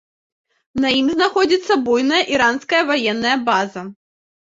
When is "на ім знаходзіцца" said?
0.85-1.73